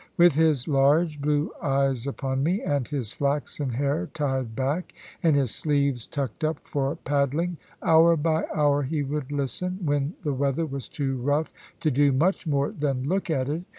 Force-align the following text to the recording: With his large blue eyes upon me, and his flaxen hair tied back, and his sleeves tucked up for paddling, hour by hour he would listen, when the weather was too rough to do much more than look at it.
With 0.17 0.33
his 0.33 0.67
large 0.67 1.21
blue 1.21 1.51
eyes 1.61 2.07
upon 2.07 2.41
me, 2.41 2.59
and 2.63 2.87
his 2.87 3.11
flaxen 3.11 3.69
hair 3.73 4.09
tied 4.15 4.55
back, 4.55 4.95
and 5.21 5.35
his 5.35 5.53
sleeves 5.53 6.07
tucked 6.07 6.43
up 6.43 6.57
for 6.67 6.95
paddling, 6.95 7.57
hour 7.83 8.17
by 8.17 8.45
hour 8.51 8.81
he 8.81 9.03
would 9.03 9.31
listen, 9.31 9.77
when 9.85 10.15
the 10.23 10.33
weather 10.33 10.65
was 10.65 10.89
too 10.89 11.17
rough 11.21 11.53
to 11.81 11.91
do 11.91 12.11
much 12.11 12.47
more 12.47 12.71
than 12.71 13.07
look 13.07 13.29
at 13.29 13.47
it. 13.47 13.63